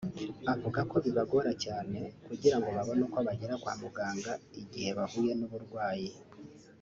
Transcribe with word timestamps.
avuga 0.53 0.79
ko 0.89 0.95
bibagora 1.05 1.51
cyane 1.63 1.99
kugirango 2.27 2.67
babone 2.75 3.01
uko 3.07 3.19
bagera 3.27 3.53
kwa 3.61 3.73
muganga 3.81 4.31
igihe 4.61 4.89
bahuye 4.97 5.31
n’uburwayi 5.39 6.09